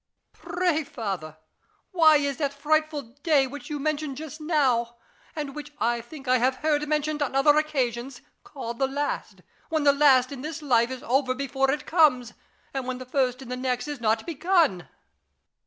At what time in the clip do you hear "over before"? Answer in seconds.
11.03-11.69